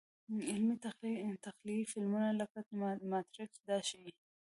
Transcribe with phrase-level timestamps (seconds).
[0.49, 0.75] علمي–
[1.45, 2.59] تخیلي فلمونه لکه
[3.11, 4.11] ماتریکس دا ښيي.